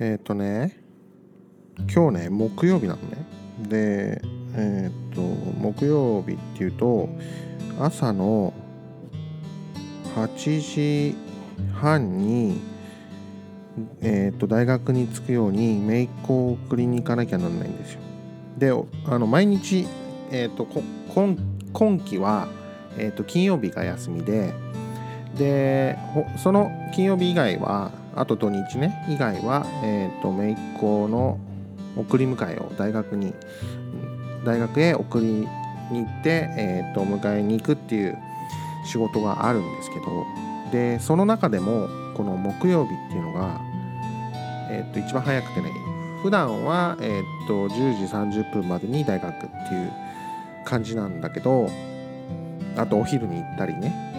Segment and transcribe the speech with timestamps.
[0.00, 0.80] えっ、ー、とね
[1.94, 3.24] 今日ね木曜日なのね
[3.68, 4.22] で
[4.56, 7.08] えっ、ー、と木曜日っていうと
[7.78, 8.54] 朝の
[10.16, 11.16] 8時
[11.74, 12.60] 半に
[14.02, 18.00] えーと、大学に着くように姪っ子を送りに行かなきゃなんないんですよ。
[18.58, 18.70] で
[19.06, 19.86] あの毎日、
[20.30, 20.66] えーと、
[21.14, 21.36] 今
[21.72, 22.48] 今期は、
[22.98, 24.52] えーと、金曜日が休みで
[25.38, 25.96] で
[26.42, 31.38] その金曜日以外はあと土日ね以外は、えー、と姪っ子の
[31.96, 33.34] 送り迎えを大学に
[34.44, 35.46] 大学へ送りに
[35.90, 38.18] 行って、えー、と迎えに行くっていう
[38.86, 40.26] 仕事があるんですけど
[40.72, 43.60] でその中でもこの木曜日っていうのが、
[44.70, 45.70] えー、と一番早くてね
[46.22, 49.92] 普段は、えー、と10時30分までに大学っていう
[50.64, 51.68] 感じなんだけど
[52.76, 54.10] あとお昼に行ったりね。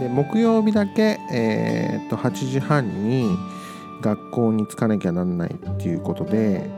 [0.00, 3.30] で木曜日だけ、えー、と8時半に
[4.00, 6.68] 学校に着かなきゃなんないっていうことで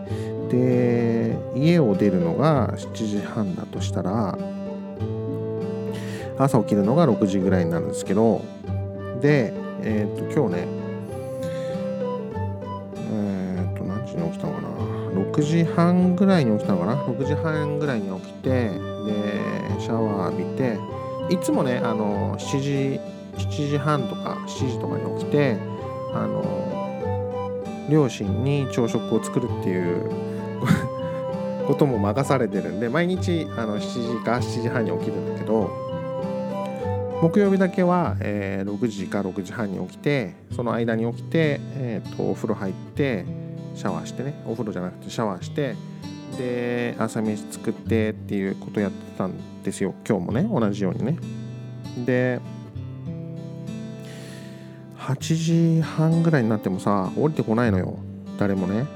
[0.51, 4.37] で家を出るのが7時半だとしたら
[6.39, 8.45] 朝起きるのが6時ぐらいになるんですけど
[9.21, 9.53] で
[9.85, 10.69] えっ、と今日ね
[13.13, 14.69] えっ、と何時に起きたのかな
[15.13, 18.79] ？6時半ぐらいに起きたのかな？6時半ぐらいに起きてで
[19.79, 20.79] シャワー浴びて
[21.31, 23.01] いつもねあの7時
[23.37, 25.57] 7時半とか7時とかに起きて
[26.15, 26.73] あの
[27.89, 30.11] 両親に朝食を作るっていう
[31.67, 35.71] ことも任されてるんで毎日あの7時か7時半に起きるんだけど
[37.23, 43.25] 木曜日だけは、えー、6時か6時半に起きてその間に起きて、えーと、お風呂入って
[43.77, 45.77] シャワーしてねお風呂じゃなくてシャワーして
[46.37, 49.95] で朝飯作ってっていうことやってたんですよ。
[50.09, 51.17] 今日もね同じようにね。
[52.05, 52.41] で
[55.07, 57.99] 8時半ぐらいになってもさ降りてこないのよ。
[58.39, 58.87] 誰もね。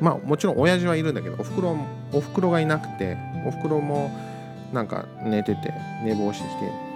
[0.00, 1.76] まあもちろん親父はいるんだけどおふくろ
[2.12, 3.16] おふくろがいなくて
[3.46, 4.10] おふくろも
[4.72, 5.74] なんか寝てて
[6.04, 6.90] 寝坊してきて。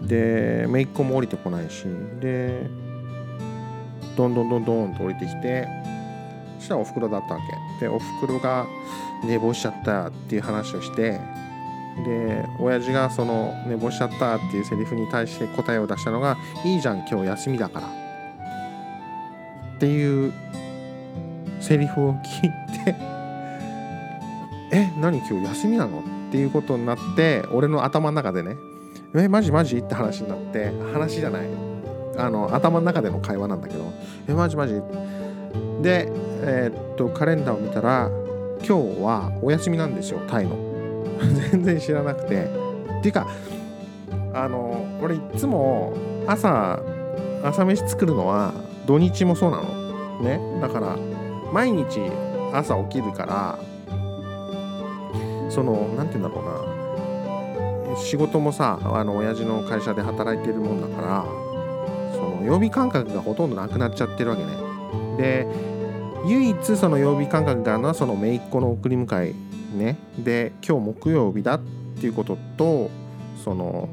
[0.00, 1.84] で姪っ子も降りてこないし。
[2.20, 2.66] で
[4.16, 5.68] どんどんどんどんと降りてきて
[6.58, 7.40] そしたらおふくろだったわ
[7.78, 7.86] け。
[7.86, 8.66] でおふくろが
[9.24, 11.20] 寝坊しちゃったっていう話をして
[12.04, 17.86] で親父がその寝坊しちゃったっていうセリフに対して答えを出したのが「いいじゃん今日休みだから」
[19.76, 20.32] っていう
[21.60, 22.50] セリフを聞い
[22.84, 22.94] て
[24.72, 28.56] 「え何今日休みなの?」っていうことになって俺の頭の中でね
[29.14, 29.78] えマジマジ？
[29.78, 31.42] って話になって話じゃない。
[32.16, 33.84] あの頭の中での会話なんだけど
[34.28, 34.80] えマジマジ？
[35.82, 36.08] で
[36.42, 38.08] えー、っとカレンダーを見たら
[38.58, 40.69] 今日はお休みなんですよタイの。
[41.50, 42.70] 全然知らなくて。
[43.00, 43.26] っていうか
[44.34, 45.94] あの俺いつも
[46.26, 46.78] 朝
[47.42, 48.52] 朝飯作るのは
[48.86, 50.20] 土日もそうなの。
[50.20, 50.40] ね。
[50.60, 50.96] だから
[51.52, 52.00] 毎日
[52.52, 53.58] 朝起きるから
[55.48, 57.96] その何て言うんだろうな。
[57.96, 61.24] 仕事もさあの親父の会社で働いてるもんだから
[62.14, 64.50] その曜日感覚がほとんどなくなっちゃってるわけね。
[65.16, 65.46] で
[66.26, 69.49] 唯一その曜日感覚があるのはその姪っ子の送り迎え。
[69.76, 69.96] ね。
[70.18, 71.60] で今日木曜日だっ
[72.00, 72.90] ていうことと
[73.44, 73.88] その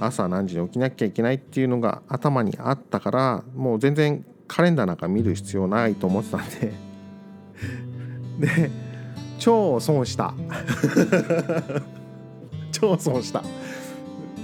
[0.00, 6.72] 朝何時に起きなきゃいけないっていうのが頭にあったからもう全然カレンダーなんか見る必要ないと思ってたんで。
[8.38, 8.70] で
[9.38, 10.34] 超損した。
[12.70, 13.42] 超損した。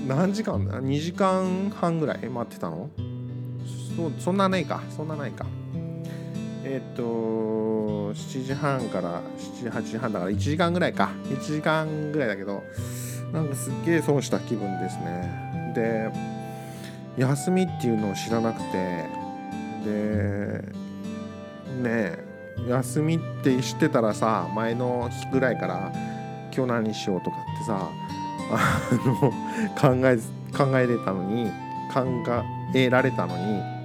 [0.07, 0.67] 何時間？
[0.67, 2.91] だ2時間半ぐらい待ってたの？
[3.97, 4.83] そそんなないか。
[4.97, 5.47] そんなないか。
[6.65, 7.03] えっ、と
[8.15, 9.23] 7時半から
[9.63, 11.11] 7 8時半だから1時間ぐらいか。
[11.25, 12.63] 1時間ぐらいだけど
[13.33, 15.73] なんかすっげえ損した気分ですね。
[15.75, 16.11] で
[17.17, 19.07] 休みっていうのを知らなくて
[19.85, 20.63] で
[21.83, 22.25] ねえ
[22.69, 25.93] 休みって知ってたらさ前の日ぐらいから
[26.55, 27.89] 今日何しようとかってさ
[28.51, 29.31] あの
[29.79, 30.17] 考え
[30.57, 31.51] 考えれたのに
[31.93, 32.05] 考
[32.75, 33.78] えられたのに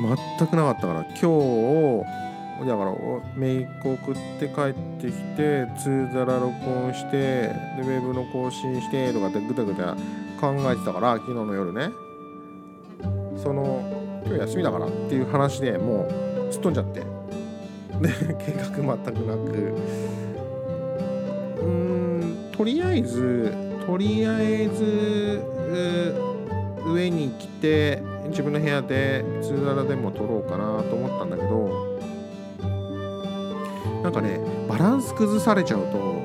[0.00, 2.94] 全くなかったから今日だから
[3.36, 9.96] メイク送って帰ってきて通ざら録音してでウェブの更新してとかってぐだぐだ
[10.40, 11.90] 考えてたから昨日の夜ね。
[13.42, 17.00] その今日休みだからっていう話でもう突っ飛んじゃって。
[17.00, 17.06] で
[18.38, 19.74] 計画全くなく。
[21.62, 23.54] うんとりあえず
[23.86, 25.42] とりあえず
[26.86, 31.98] 上に来て自分の部屋でツーララでも撮ろうかなと思ったんだけど
[34.02, 36.22] なんかねバランス崩されちゃうと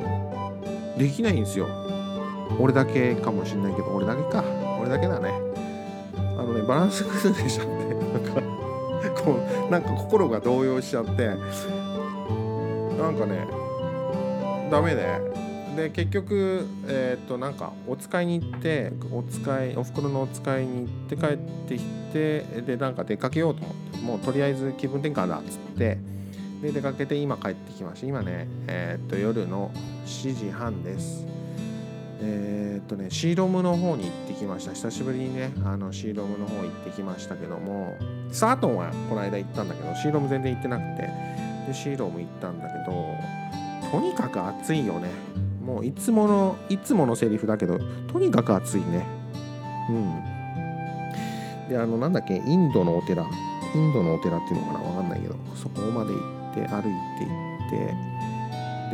[0.97, 1.67] できないんですよ。
[2.59, 4.43] 俺だけかもしんないけど俺だけか。
[4.79, 5.33] 俺だけだね。
[6.17, 8.55] あのねバランス崩れちゃってなんか
[9.25, 11.35] そうなんか心が動揺しちゃってな
[13.09, 13.47] んかね
[14.69, 15.19] ダメで
[15.75, 21.37] で結局えっ、となんかお使いに行ってお使いおふくろのお使いに行って帰っ
[21.67, 21.83] てき
[22.13, 25.97] てでなんか出かけようと思ってもうとりあえず気分転換だっつって
[26.61, 28.07] で出かけて今帰ってきました。
[28.07, 29.71] 今ねえっ、と夜の
[30.05, 31.25] 7時半です。
[32.21, 34.73] えっとねシーロムの方に行ってきました。
[34.73, 37.93] 久しぶりにねあのシーロムの方行ってきましたけども
[38.31, 41.09] サートンはこの間行ったんだけどシーロム全然行ってなくて
[41.67, 43.15] でシーロム行ったんだけど
[43.91, 45.09] とにかく暑いよね。
[45.65, 47.79] もういつものいつものセリフだけど
[48.11, 49.05] とにかく暑いね。
[49.89, 51.69] うん。
[51.69, 53.23] であのなんだっけインドのお寺。
[53.23, 54.79] インドのお寺っていうのかな？
[54.79, 56.19] わかんないけどそこまで行
[56.51, 56.83] って歩い
[57.19, 57.31] て行
[57.67, 57.77] って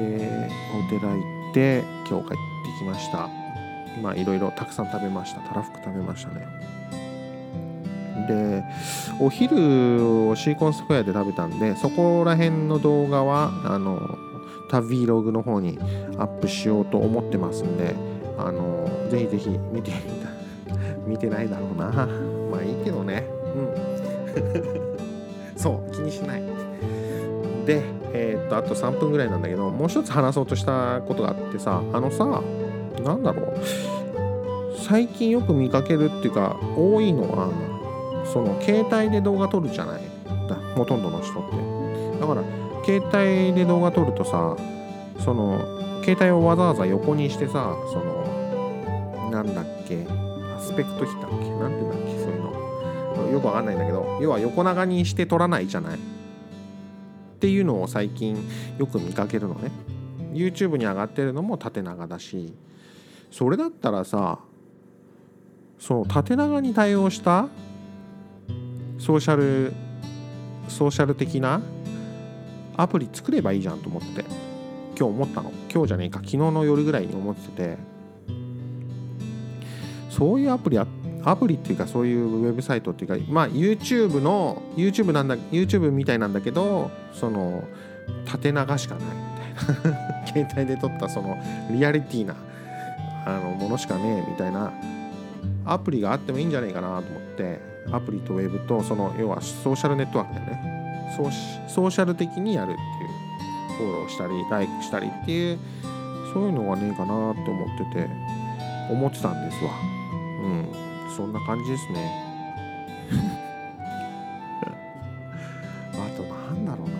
[0.01, 1.19] でお寺行
[1.51, 2.37] って今日帰って
[2.79, 3.29] きました。
[4.01, 5.41] まあいろいろたくさん食べました。
[5.41, 6.47] たらふく食べましたね。
[8.27, 8.63] で
[9.19, 13.99] お昼をシーコンスクエアで食べたんでそこら辺の動画はあの
[14.71, 15.77] 旅ログの方に
[16.17, 17.93] アップしようと思ってますんで
[18.37, 19.91] あのぜひぜひ見て
[21.05, 21.91] 見てないだろうな。
[22.49, 23.27] まあいいけどね。
[23.55, 25.57] うん。
[25.57, 26.43] そう気にしない。
[27.65, 27.81] で
[28.13, 32.41] えー、っとあと3分ぐらいなんだけどもう一つ話そうとしたことがあってさあのさ
[33.03, 33.53] なんだろう。
[34.77, 37.49] 最近よく見かけるっていうか多いのは
[38.25, 40.01] その携帯で動画撮るじゃない。
[40.47, 42.19] だほとんどの人って。
[42.19, 42.41] だから
[42.85, 44.55] 携帯で動画撮るとさ
[45.19, 45.59] その
[46.03, 50.05] 携帯をわざわざ横にしてさそのなんだっけ
[50.55, 53.31] アスペクト比だっけなんて言うんだっけそういうの。
[53.31, 55.95] よくわかんないんだけど要は横長にして撮らないじゃない。
[55.95, 55.97] っ
[57.39, 58.37] ていうのを最近
[58.77, 59.71] よく見かけるのね。
[60.33, 62.53] YouTube に上がってるのも縦長だし
[63.31, 64.39] それだったらさ
[65.79, 67.47] その縦長に対応した
[68.97, 69.73] ソーシャル
[70.67, 71.61] ソーシャル的な
[72.77, 74.21] アプリ作ればいいじゃんと思って
[74.97, 75.51] 今日思ったの。
[75.71, 76.19] 今日じゃねえか。
[76.19, 77.77] 昨日の夜ぐらいに思ってて。
[80.09, 80.85] そういうアプリア
[81.35, 87.63] プリっていうかそういうウェブサイトっていうかまあ YouTube の YouTube なんだ YouTube みたいなんだけどその
[88.25, 89.03] 縦長しかない。
[89.05, 91.37] みたいな携帯で撮ったその
[91.71, 92.35] リアリティな
[93.25, 94.71] あのものしかねえみたいな
[95.65, 97.59] アプリがあってもいいんじゃないかなと思って
[97.91, 100.80] アプリとウェブとその要はソーシャルネットワークだよね。
[101.11, 102.87] ソーシャル的にやるっていう
[103.77, 105.59] フォローしたりライクしたりっていう
[106.33, 108.09] そういうのがねえかなって思ってて
[108.89, 109.71] 思ってたんですわ。
[110.43, 110.67] うん。
[111.15, 112.11] そんな感じですね。
[115.93, 116.95] あとなんだろうな。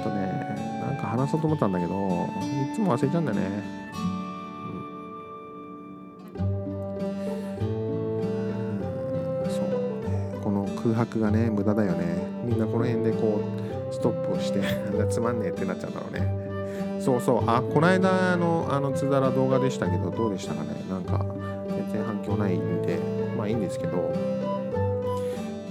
[0.00, 2.28] あとねなんか話そうと思ったんだけど
[2.72, 3.87] いつも忘れちゃうんだよね。
[10.82, 12.04] 空白がね無駄だよね。
[12.44, 13.40] みんなこの辺でこ
[13.90, 14.60] うストップをして
[15.10, 17.00] つまんねえってなっちゃうんだろうね。
[17.00, 17.44] そうそう。
[17.46, 20.70] あこの間のあのつだら動画でしたけどどうでしたかね？
[20.88, 21.24] なんか
[21.68, 22.98] 全然反響ないんで
[23.36, 24.12] まあいいんですけど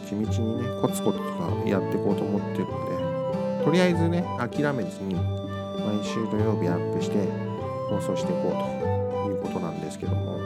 [0.06, 7.27] 地道にねコツコツとかやっていこうと思ってるんでとりあえずね諦めずに毎週土曜日アップして
[7.89, 8.51] 放送していこう
[9.25, 10.38] ということなんですけども。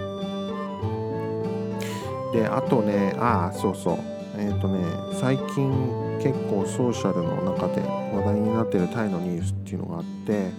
[2.34, 4.11] であとねああそうそう。
[4.38, 4.84] えっ、ー、とね
[5.20, 10.50] 最近結構ソーシャルの中で話題になってるタイのニュースっていうのがあって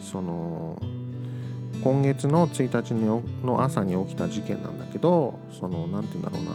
[0.00, 0.80] その
[1.82, 2.94] 今月の1日
[3.44, 6.50] の朝に起きた事件なんだけどその何て言うんだろうな。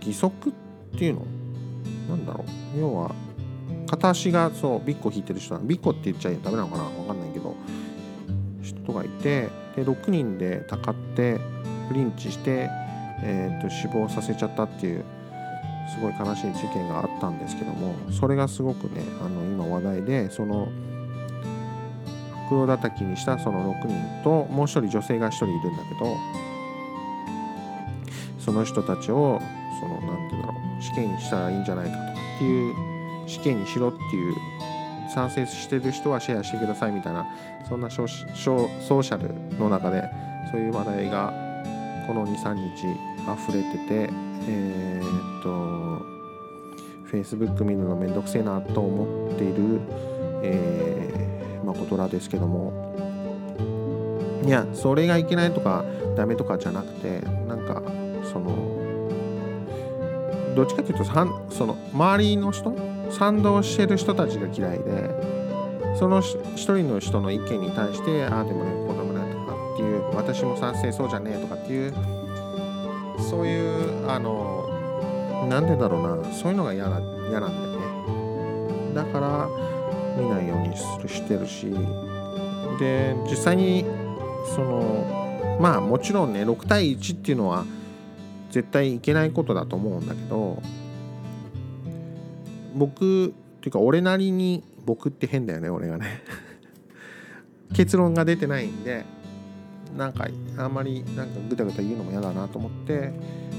[0.00, 0.52] 義足っ
[0.98, 1.26] ていうの？
[2.08, 2.78] なんだろう？
[2.80, 3.14] 要は
[3.86, 6.84] 片足がそうビッコ引いてる人ビッコって言っちゃダメなのかな？
[6.84, 7.54] 分かんないけど
[8.62, 11.38] 人がいてで6人でたかって
[11.92, 12.70] リンチして
[13.22, 15.04] えーと、死亡させちゃったっていう
[15.94, 20.68] すごい悲しい事件があったんですけどもそれがすごくねあの今話題でその
[22.48, 26.16] 袋叩きにしたその6人ともう一人女性が1人いるんだけど
[28.38, 29.40] その人たちを
[29.80, 32.74] その何て言うんだろう死刑にしたらいいんじゃないかとかっていう
[33.28, 34.34] 死刑にしろっていう
[35.14, 37.26] 賛成してる人はシェアしてくださいみたいな
[37.68, 40.02] そんなソーシャルの中で
[40.50, 41.32] そういう話題が
[42.06, 44.10] この23日溢れてて
[44.48, 46.02] えー、っと
[47.10, 49.80] Facebook 見るのめんどくせえなと思っている、
[50.42, 52.90] えー、誠らですけども。
[54.46, 55.84] いやそれがいけないとか
[56.16, 57.82] ダメとかじゃなくてなんか
[58.32, 58.80] その
[60.56, 62.74] どっちかというとその周りの人
[63.10, 65.10] 賛同してる人たちが嫌いで
[65.98, 71.92] その一人の人の意見に対してああでもねこうでもないとかっていう私も賛成そうじゃねえとかっていう
[73.30, 74.68] そういうあの
[75.48, 77.78] なんでだろうなそういうのが嫌な嫌なんだよ
[78.88, 78.94] ね。
[78.94, 79.48] だから
[80.20, 81.66] 見ないようにするしてるし。
[82.80, 83.84] で実際に
[84.56, 87.64] そのまあもちろんね6対1っていうのは
[88.50, 90.60] 絶対いけないことだと思うんだけど
[92.74, 96.22] 僕っていうか俺なりに僕って変だよね俺がね。
[97.74, 99.04] 結論が出てないんで
[99.96, 103.12] なんかあんまりなんかぐたぐた言うのも嫌だなと思って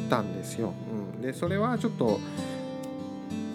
[0.10, 0.74] たんですよ。
[1.16, 2.20] うん、でそれはちょっと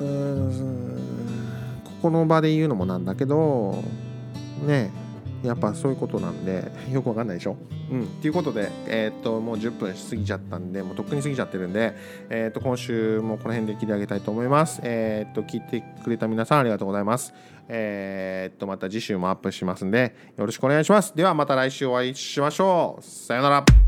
[0.01, 3.83] うーんここの場で言うのもなんだけど
[4.67, 5.06] ねえ
[5.43, 7.57] やっぱそういうことなんで よくわかんないでしょ？
[7.91, 8.03] うん。
[8.03, 11.95] っていうことでえーっともう10分過ぎちゃったんでもうとっくに過ぎちゃってるんで
[12.31, 14.81] えーっと今週もこの辺で切り上げたいと思います。
[14.83, 17.33] えーっと聞いてくれた皆さんありがとうございます。
[17.69, 21.15] えっとまた次週もアップしますんでよろしくお願いします。
[21.17, 23.03] ではまた来週お会いしましょう。
[23.05, 23.86] さようなら。